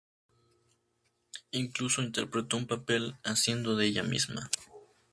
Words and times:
Incluso 1.51 2.01
interpretó 2.01 2.57
un 2.57 2.65
papel 2.65 3.17
haciendo 3.23 3.75
de 3.75 3.85
ella 3.85 4.01
misma. 4.01 4.49